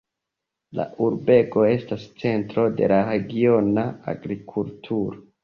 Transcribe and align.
La 0.77 0.85
urbego 1.07 1.65
estas 1.73 2.07
centro 2.23 2.65
de 2.81 2.91
la 2.93 2.99
regiona 3.11 3.85
agrikulturo. 4.17 5.23